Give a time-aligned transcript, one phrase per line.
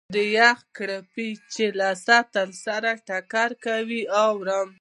[0.15, 4.69] د یخې کړپی چې له سطل سره ټکر کوي، واورم.